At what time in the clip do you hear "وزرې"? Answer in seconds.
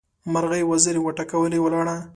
0.69-0.99